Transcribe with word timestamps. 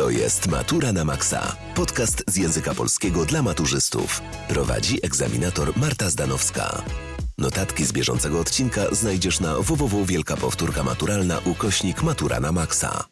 To 0.00 0.10
jest 0.10 0.48
Matura 0.48 0.92
na 0.92 1.04
Maxa. 1.04 1.56
Podcast 1.74 2.24
z 2.28 2.36
języka 2.36 2.74
polskiego 2.74 3.24
dla 3.24 3.42
maturzystów. 3.42 4.20
Prowadzi 4.48 4.98
egzaminator 5.06 5.76
Marta 5.76 6.10
Zdanowska. 6.10 6.82
Notatki 7.38 7.84
z 7.84 7.92
bieżącego 7.92 8.40
odcinka 8.40 8.94
znajdziesz 8.94 9.40
na 9.40 9.54
www 9.58 10.04
Wielka 10.04 10.36
Powtórka 10.36 10.82
Maturalna 10.82 11.38
ukośnik 11.44 12.02
Matura 12.02 12.40
na 12.40 12.52
Maxa. 12.52 13.04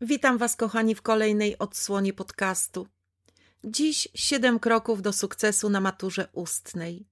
Witam 0.00 0.38
Was, 0.38 0.56
kochani, 0.56 0.94
w 0.94 1.02
kolejnej 1.02 1.58
odsłonie 1.58 2.12
podcastu. 2.12 2.86
Dziś 3.64 4.08
siedem 4.14 4.58
kroków 4.58 5.02
do 5.02 5.12
sukcesu 5.12 5.70
na 5.70 5.80
maturze 5.80 6.28
ustnej. 6.32 7.06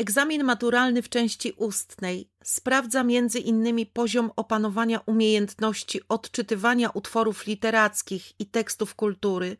Egzamin 0.00 0.44
maturalny 0.44 1.02
w 1.02 1.08
części 1.08 1.52
ustnej 1.52 2.30
sprawdza 2.44 3.04
między 3.04 3.38
innymi 3.38 3.86
poziom 3.86 4.30
opanowania 4.36 5.00
umiejętności 5.06 6.00
odczytywania 6.08 6.90
utworów 6.90 7.46
literackich 7.46 8.40
i 8.40 8.46
tekstów 8.46 8.94
kultury 8.94 9.56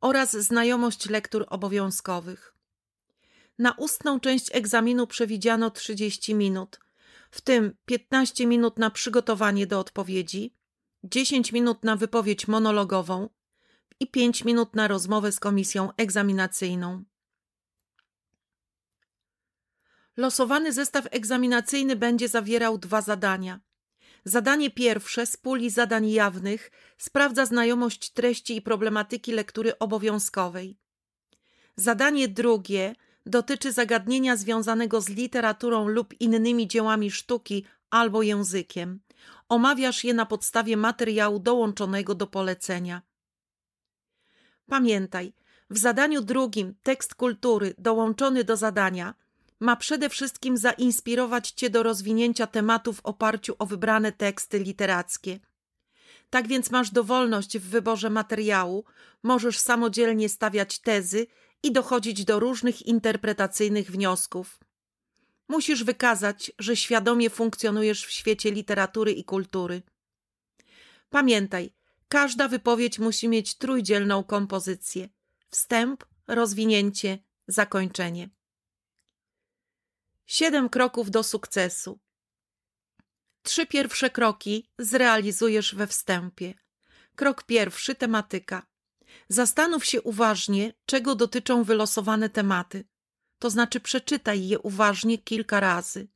oraz 0.00 0.36
znajomość 0.36 1.08
lektur 1.10 1.46
obowiązkowych. 1.48 2.54
Na 3.58 3.72
ustną 3.72 4.20
część 4.20 4.50
egzaminu 4.52 5.06
przewidziano 5.06 5.70
30 5.70 6.34
minut, 6.34 6.80
w 7.30 7.40
tym 7.40 7.76
15 7.86 8.46
minut 8.46 8.78
na 8.78 8.90
przygotowanie 8.90 9.66
do 9.66 9.80
odpowiedzi, 9.80 10.54
10 11.02 11.52
minut 11.52 11.84
na 11.84 11.96
wypowiedź 11.96 12.48
monologową 12.48 13.28
i 14.00 14.06
5 14.06 14.44
minut 14.44 14.76
na 14.76 14.88
rozmowę 14.88 15.32
z 15.32 15.40
komisją 15.40 15.90
egzaminacyjną. 15.96 17.04
Losowany 20.16 20.72
zestaw 20.72 21.06
egzaminacyjny 21.10 21.96
będzie 21.96 22.28
zawierał 22.28 22.78
dwa 22.78 23.00
zadania. 23.00 23.60
Zadanie 24.24 24.70
pierwsze 24.70 25.26
z 25.26 25.36
puli 25.36 25.70
zadań 25.70 26.10
jawnych 26.10 26.70
sprawdza 26.98 27.46
znajomość 27.46 28.10
treści 28.10 28.56
i 28.56 28.62
problematyki 28.62 29.32
lektury 29.32 29.78
obowiązkowej. 29.78 30.78
Zadanie 31.76 32.28
drugie 32.28 32.94
dotyczy 33.26 33.72
zagadnienia 33.72 34.36
związanego 34.36 35.00
z 35.00 35.08
literaturą 35.08 35.88
lub 35.88 36.20
innymi 36.20 36.68
dziełami 36.68 37.10
sztuki 37.10 37.64
albo 37.90 38.22
językiem. 38.22 39.00
Omawiasz 39.48 40.04
je 40.04 40.14
na 40.14 40.26
podstawie 40.26 40.76
materiału 40.76 41.38
dołączonego 41.38 42.14
do 42.14 42.26
polecenia. 42.26 43.02
Pamiętaj, 44.66 45.32
w 45.70 45.78
zadaniu 45.78 46.22
drugim 46.22 46.74
tekst 46.82 47.14
kultury 47.14 47.74
dołączony 47.78 48.44
do 48.44 48.56
zadania 48.56 49.14
ma 49.64 49.76
przede 49.76 50.08
wszystkim 50.08 50.56
zainspirować 50.56 51.50
Cię 51.50 51.70
do 51.70 51.82
rozwinięcia 51.82 52.46
tematu 52.46 52.92
w 52.92 53.00
oparciu 53.00 53.56
o 53.58 53.66
wybrane 53.66 54.12
teksty 54.12 54.58
literackie. 54.58 55.40
Tak 56.30 56.48
więc 56.48 56.70
masz 56.70 56.90
dowolność 56.90 57.58
w 57.58 57.68
wyborze 57.68 58.10
materiału, 58.10 58.84
możesz 59.22 59.58
samodzielnie 59.58 60.28
stawiać 60.28 60.78
tezy 60.78 61.26
i 61.62 61.72
dochodzić 61.72 62.24
do 62.24 62.40
różnych 62.40 62.86
interpretacyjnych 62.86 63.90
wniosków. 63.90 64.60
Musisz 65.48 65.84
wykazać, 65.84 66.52
że 66.58 66.76
świadomie 66.76 67.30
funkcjonujesz 67.30 68.06
w 68.06 68.10
świecie 68.10 68.50
literatury 68.50 69.12
i 69.12 69.24
kultury. 69.24 69.82
Pamiętaj, 71.10 71.74
każda 72.08 72.48
wypowiedź 72.48 72.98
musi 72.98 73.28
mieć 73.28 73.54
trójdzielną 73.54 74.24
kompozycję: 74.24 75.08
wstęp, 75.50 76.04
rozwinięcie, 76.26 77.18
zakończenie. 77.46 78.28
Siedem 80.26 80.68
kroków 80.68 81.10
do 81.10 81.22
sukcesu. 81.22 81.98
Trzy 83.42 83.66
pierwsze 83.66 84.10
kroki 84.10 84.70
zrealizujesz 84.78 85.74
we 85.74 85.86
wstępie. 85.86 86.54
Krok 87.16 87.42
pierwszy 87.42 87.94
tematyka. 87.94 88.66
Zastanów 89.28 89.84
się 89.84 90.02
uważnie, 90.02 90.72
czego 90.86 91.14
dotyczą 91.14 91.64
wylosowane 91.64 92.30
tematy. 92.30 92.84
To 93.38 93.50
znaczy 93.50 93.80
przeczytaj 93.80 94.48
je 94.48 94.58
uważnie 94.58 95.18
kilka 95.18 95.60
razy. 95.60 96.08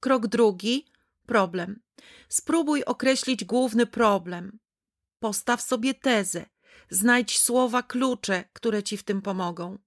Krok 0.00 0.26
drugi 0.26 0.86
problem. 1.26 1.82
Spróbuj 2.28 2.84
określić 2.84 3.44
główny 3.44 3.86
problem. 3.86 4.58
Postaw 5.18 5.62
sobie 5.62 5.94
tezę. 5.94 6.46
Znajdź 6.90 7.38
słowa 7.38 7.82
klucze, 7.82 8.44
które 8.52 8.82
ci 8.82 8.96
w 8.96 9.02
tym 9.02 9.22
pomogą 9.22 9.78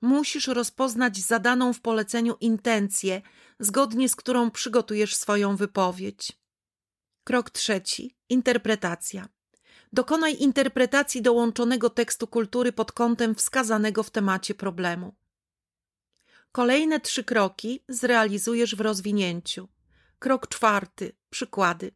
musisz 0.00 0.46
rozpoznać 0.46 1.18
zadaną 1.18 1.72
w 1.72 1.80
poleceniu 1.80 2.36
intencję, 2.40 3.22
zgodnie 3.58 4.08
z 4.08 4.16
którą 4.16 4.50
przygotujesz 4.50 5.16
swoją 5.16 5.56
wypowiedź. 5.56 6.32
Krok 7.24 7.50
trzeci. 7.50 8.16
Interpretacja. 8.28 9.28
Dokonaj 9.92 10.36
interpretacji 10.36 11.22
dołączonego 11.22 11.90
tekstu 11.90 12.26
kultury 12.26 12.72
pod 12.72 12.92
kątem 12.92 13.34
wskazanego 13.34 14.02
w 14.02 14.10
temacie 14.10 14.54
problemu. 14.54 15.14
Kolejne 16.52 17.00
trzy 17.00 17.24
kroki 17.24 17.84
zrealizujesz 17.88 18.76
w 18.76 18.80
rozwinięciu. 18.80 19.68
Krok 20.18 20.48
czwarty. 20.48 21.16
Przykłady. 21.30 21.92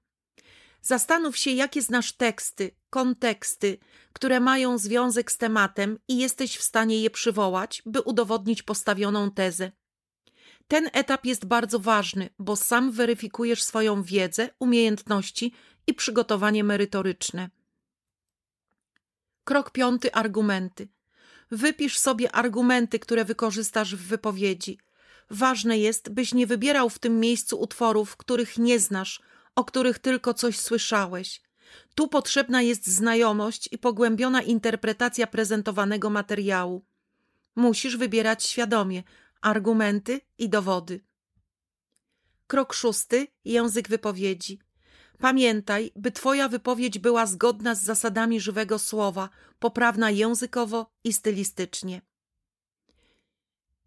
Zastanów 0.83 1.37
się, 1.37 1.51
jakie 1.51 1.83
znasz 1.83 2.13
teksty, 2.13 2.71
konteksty, 2.95 3.79
które 4.13 4.41
mają 4.41 4.79
związek 4.79 5.33
z 5.33 5.39
tematem 5.39 5.99
i 6.09 6.19
jesteś 6.19 6.57
w 6.57 6.63
stanie 6.63 7.03
je 7.03 7.11
przywołać, 7.11 7.83
by 7.87 8.01
udowodnić 8.01 8.63
postawioną 8.63 9.31
tezę. 9.31 9.73
Ten 10.69 10.91
etap 10.93 11.25
jest 11.25 11.45
bardzo 11.45 11.79
ważny, 11.79 12.31
bo 12.39 12.57
sam 12.57 12.93
weryfikujesz 12.93 13.63
swoją 13.63 14.03
wiedzę, 14.03 14.51
umiejętności 14.59 15.55
i 15.87 15.95
przygotowanie 15.95 16.65
merytoryczne. 16.65 17.51
Krok 19.45 19.71
piąty 19.71 20.13
argumenty. 20.13 20.89
Wypisz 21.51 21.99
sobie 21.99 22.33
argumenty, 22.33 22.99
które 22.99 23.25
wykorzystasz 23.25 23.97
w 23.97 24.09
wypowiedzi. 24.09 24.79
Ważne 25.31 25.79
jest, 25.79 26.11
byś 26.11 26.35
nie 26.35 26.47
wybierał 26.47 26.91
w 26.91 26.99
tym 26.99 27.21
miejscu 27.21 27.61
utworów, 27.61 28.17
których 28.17 28.59
nie 28.59 28.79
znasz, 28.79 29.23
o 29.55 29.65
których 29.65 29.99
tylko 29.99 30.35
coś 30.35 30.59
słyszałeś. 30.59 31.45
Tu 31.95 32.09
potrzebna 32.09 32.63
jest 32.63 32.87
znajomość 32.87 33.69
i 33.73 33.79
pogłębiona 33.79 34.43
interpretacja 34.43 35.27
prezentowanego 35.27 36.11
materiału. 36.11 36.85
Musisz 37.57 37.97
wybierać 37.97 38.45
świadomie 38.45 39.03
argumenty 39.41 40.21
i 40.39 40.49
dowody. 40.49 41.01
Krok 42.47 42.73
szósty 42.73 43.27
język 43.45 43.89
wypowiedzi. 43.89 44.59
Pamiętaj, 45.19 45.93
by 45.97 46.13
Twoja 46.13 46.49
wypowiedź 46.49 46.99
była 46.99 47.27
zgodna 47.27 47.75
z 47.75 47.83
zasadami 47.83 48.41
żywego 48.41 48.79
słowa, 48.79 49.29
poprawna 49.59 50.11
językowo 50.11 50.91
i 51.05 51.13
stylistycznie. 51.13 52.03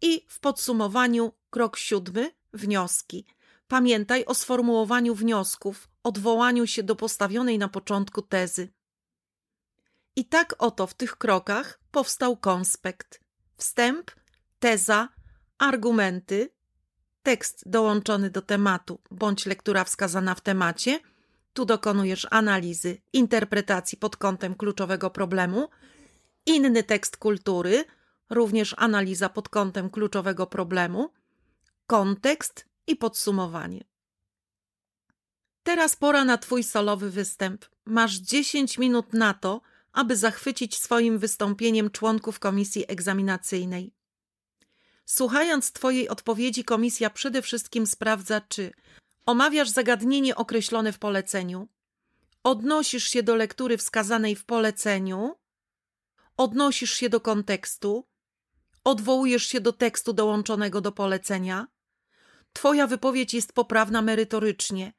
I 0.02 0.26
w 0.28 0.40
podsumowaniu 0.40 1.32
krok 1.50 1.76
siódmy 1.76 2.30
wnioski. 2.52 3.26
Pamiętaj 3.68 4.24
o 4.24 4.34
sformułowaniu 4.34 5.14
wniosków, 5.14 5.88
odwołaniu 6.02 6.66
się 6.66 6.82
do 6.82 6.96
postawionej 6.96 7.58
na 7.58 7.68
początku 7.68 8.22
tezy. 8.22 8.68
I 10.16 10.24
tak 10.24 10.54
oto 10.58 10.86
w 10.86 10.94
tych 10.94 11.16
krokach 11.16 11.80
powstał 11.90 12.36
konspekt. 12.36 13.20
Wstęp, 13.56 14.10
teza, 14.58 15.08
argumenty, 15.58 16.50
tekst 17.22 17.62
dołączony 17.66 18.30
do 18.30 18.42
tematu 18.42 19.00
bądź 19.10 19.46
lektura 19.46 19.84
wskazana 19.84 20.34
w 20.34 20.40
temacie. 20.40 21.00
Tu 21.52 21.64
dokonujesz 21.64 22.26
analizy, 22.30 23.00
interpretacji 23.12 23.98
pod 23.98 24.16
kątem 24.16 24.54
kluczowego 24.54 25.10
problemu. 25.10 25.68
Inny 26.46 26.82
tekst 26.82 27.16
kultury, 27.16 27.84
również 28.30 28.74
analiza 28.78 29.28
pod 29.28 29.48
kątem 29.48 29.90
kluczowego 29.90 30.46
problemu. 30.46 31.12
Kontekst 31.86 32.68
i 32.88 32.96
podsumowanie. 32.96 33.84
Teraz 35.62 35.96
pora 35.96 36.24
na 36.24 36.38
Twój 36.38 36.62
solowy 36.62 37.10
występ. 37.10 37.64
Masz 37.84 38.14
10 38.14 38.78
minut 38.78 39.12
na 39.12 39.34
to, 39.34 39.60
aby 39.92 40.16
zachwycić 40.16 40.78
swoim 40.78 41.18
wystąpieniem 41.18 41.90
członków 41.90 42.38
komisji 42.38 42.84
egzaminacyjnej. 42.88 43.94
Słuchając 45.06 45.72
Twojej 45.72 46.08
odpowiedzi, 46.08 46.64
komisja 46.64 47.10
przede 47.10 47.42
wszystkim 47.42 47.86
sprawdza, 47.86 48.40
czy 48.40 48.72
omawiasz 49.26 49.68
zagadnienie 49.68 50.36
określone 50.36 50.92
w 50.92 50.98
poleceniu, 50.98 51.68
odnosisz 52.44 53.08
się 53.08 53.22
do 53.22 53.36
lektury 53.36 53.76
wskazanej 53.76 54.36
w 54.36 54.44
poleceniu, 54.44 55.34
odnosisz 56.36 56.94
się 56.94 57.08
do 57.08 57.20
kontekstu, 57.20 58.06
odwołujesz 58.84 59.46
się 59.46 59.60
do 59.60 59.72
tekstu 59.72 60.12
dołączonego 60.12 60.80
do 60.80 60.92
polecenia, 60.92 61.66
Twoja 62.52 62.86
wypowiedź 62.86 63.34
jest 63.34 63.52
poprawna 63.52 64.02
merytorycznie, 64.02 64.92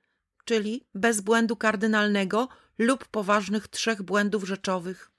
czyli 0.46 0.86
bez 0.96 1.22
błędu 1.22 1.56
kardynalnego 1.56 2.48
lub 2.78 3.08
poważnych 3.08 3.68
trzech 3.68 4.02
błędów 4.02 4.44
rzeczowych. 4.44 5.12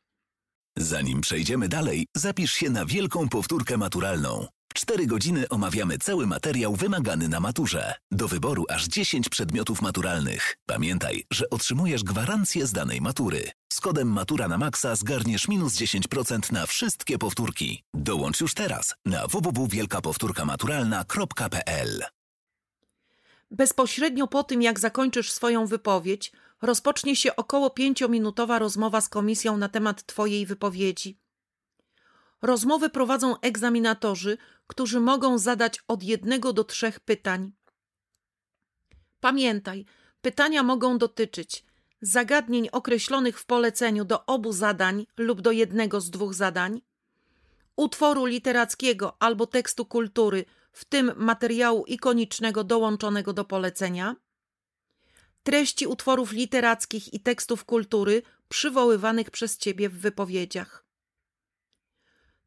Zanim 0.78 1.20
przejdziemy 1.20 1.68
dalej, 1.68 2.06
zapisz 2.16 2.52
się 2.52 2.70
na 2.70 2.86
wielką 2.86 3.28
powtórkę 3.28 3.76
maturalną. 3.76 4.46
4 4.74 5.06
godziny 5.06 5.48
omawiamy 5.48 5.98
cały 5.98 6.26
materiał 6.26 6.76
wymagany 6.76 7.28
na 7.28 7.40
maturze. 7.40 7.94
Do 8.10 8.28
wyboru 8.28 8.64
aż 8.68 8.86
10 8.86 9.28
przedmiotów 9.28 9.82
maturalnych. 9.82 10.56
Pamiętaj, 10.66 11.24
że 11.32 11.50
otrzymujesz 11.50 12.04
gwarancję 12.04 12.66
z 12.66 12.72
danej 12.72 13.00
matury. 13.00 13.50
Z 13.72 13.80
kodem 13.80 14.08
Matura 14.08 14.48
na 14.48 14.58
Maxa 14.58 14.96
zgarniesz 14.96 15.48
minus 15.48 15.74
10% 15.74 16.52
na 16.52 16.66
wszystkie 16.66 17.18
powtórki. 17.18 17.82
Dołącz 17.94 18.40
już 18.40 18.54
teraz 18.54 18.94
na 19.06 19.26
www.wielkapowtórkamaturalna.pl 19.26 22.04
Bezpośrednio 23.50 24.26
po 24.26 24.44
tym, 24.44 24.62
jak 24.62 24.80
zakończysz 24.80 25.32
swoją 25.32 25.66
wypowiedź, 25.66 26.32
rozpocznie 26.62 27.16
się 27.16 27.36
około 27.36 27.70
pięciominutowa 27.70 28.58
rozmowa 28.58 29.00
z 29.00 29.08
komisją 29.08 29.56
na 29.56 29.68
temat 29.68 30.06
Twojej 30.06 30.46
wypowiedzi. 30.46 31.18
Rozmowy 32.42 32.90
prowadzą 32.90 33.40
egzaminatorzy, 33.40 34.38
którzy 34.66 35.00
mogą 35.00 35.38
zadać 35.38 35.78
od 35.88 36.02
jednego 36.02 36.52
do 36.52 36.64
trzech 36.64 37.00
pytań. 37.00 37.52
Pamiętaj, 39.20 39.84
pytania 40.22 40.62
mogą 40.62 40.98
dotyczyć 40.98 41.64
zagadnień 42.02 42.68
określonych 42.72 43.40
w 43.40 43.46
poleceniu 43.46 44.04
do 44.04 44.26
obu 44.26 44.52
zadań 44.52 45.06
lub 45.16 45.40
do 45.40 45.52
jednego 45.52 46.00
z 46.00 46.10
dwóch 46.10 46.34
zadań, 46.34 46.80
utworu 47.76 48.24
literackiego 48.24 49.16
albo 49.18 49.46
tekstu 49.46 49.86
kultury, 49.86 50.44
w 50.72 50.84
tym 50.84 51.12
materiału 51.16 51.84
ikonicznego 51.86 52.64
dołączonego 52.64 53.32
do 53.32 53.44
polecenia, 53.44 54.16
treści 55.42 55.86
utworów 55.86 56.32
literackich 56.32 57.14
i 57.14 57.20
tekstów 57.20 57.64
kultury 57.64 58.22
przywoływanych 58.48 59.30
przez 59.30 59.58
Ciebie 59.58 59.88
w 59.88 60.00
wypowiedziach. 60.00 60.84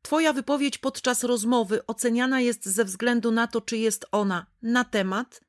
Twoja 0.01 0.33
wypowiedź 0.33 0.77
podczas 0.77 1.23
rozmowy 1.23 1.85
oceniana 1.85 2.41
jest 2.41 2.65
ze 2.65 2.85
względu 2.85 3.31
na 3.31 3.47
to, 3.47 3.61
czy 3.61 3.77
jest 3.77 4.05
ona 4.11 4.45
na 4.61 4.83
temat, 4.83 5.41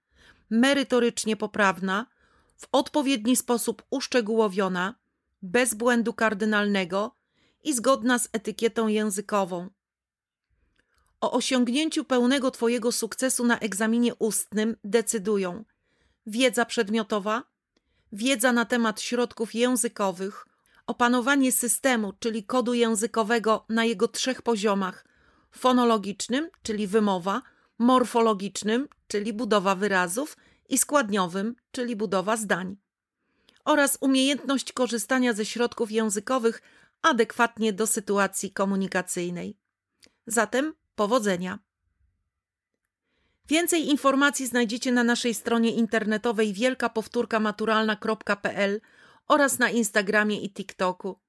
merytorycznie 0.50 1.36
poprawna, 1.36 2.06
w 2.56 2.66
odpowiedni 2.72 3.36
sposób 3.36 3.82
uszczegółowiona, 3.90 4.94
bez 5.42 5.74
błędu 5.74 6.12
kardynalnego 6.12 7.16
i 7.62 7.74
zgodna 7.74 8.18
z 8.18 8.28
etykietą 8.32 8.88
językową. 8.88 9.70
O 11.24 11.32
osiągnięciu 11.32 12.04
pełnego 12.04 12.50
Twojego 12.50 12.92
sukcesu 12.92 13.46
na 13.46 13.58
egzaminie 13.58 14.14
ustnym 14.14 14.76
decydują 14.84 15.64
wiedza 16.26 16.64
przedmiotowa, 16.64 17.42
wiedza 18.12 18.52
na 18.52 18.64
temat 18.64 19.00
środków 19.00 19.54
językowych, 19.54 20.46
opanowanie 20.86 21.52
systemu, 21.52 22.12
czyli 22.18 22.44
kodu 22.44 22.74
językowego 22.74 23.64
na 23.68 23.84
jego 23.84 24.08
trzech 24.08 24.42
poziomach 24.42 25.04
fonologicznym, 25.50 26.50
czyli 26.62 26.86
wymowa, 26.86 27.42
morfologicznym, 27.78 28.88
czyli 29.08 29.32
budowa 29.32 29.74
wyrazów, 29.74 30.36
i 30.68 30.78
składniowym, 30.78 31.56
czyli 31.70 31.96
budowa 31.96 32.36
zdań, 32.36 32.76
oraz 33.64 33.98
umiejętność 34.00 34.72
korzystania 34.72 35.32
ze 35.32 35.44
środków 35.44 35.90
językowych 35.90 36.62
adekwatnie 37.02 37.72
do 37.72 37.86
sytuacji 37.86 38.52
komunikacyjnej. 38.52 39.56
Zatem 40.26 40.74
powodzenia! 40.94 41.58
Więcej 43.48 43.88
informacji 43.88 44.46
znajdziecie 44.46 44.92
na 44.92 45.04
naszej 45.04 45.34
stronie 45.34 45.70
internetowej 45.70 46.52
wielkapowtórkamaturalna.pl 46.52 48.80
oraz 49.28 49.58
na 49.58 49.70
Instagramie 49.70 50.40
i 50.40 50.52
TikToku. 50.52 51.20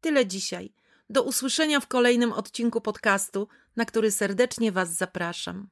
Tyle 0.00 0.26
dzisiaj. 0.26 0.74
Do 1.10 1.22
usłyszenia 1.22 1.80
w 1.80 1.86
kolejnym 1.86 2.32
odcinku 2.32 2.80
podcastu, 2.80 3.48
na 3.76 3.84
który 3.84 4.10
serdecznie 4.10 4.72
Was 4.72 4.96
zapraszam. 4.96 5.68